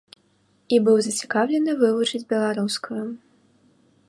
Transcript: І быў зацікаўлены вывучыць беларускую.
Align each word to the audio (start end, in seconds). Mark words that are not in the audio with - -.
І 0.77 0.79
быў 0.87 0.97
зацікаўлены 1.07 1.71
вывучыць 1.83 2.25
беларускую. 2.35 3.05